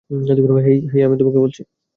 হেই, 0.65 0.77
তোমাকে 1.17 1.39
বলছি! 1.39 1.61